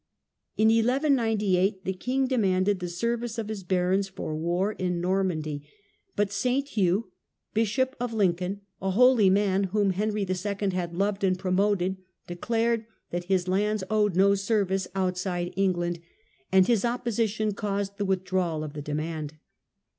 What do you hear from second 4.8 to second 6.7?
Normandy, but WAR WITH FRANCE. 47 S.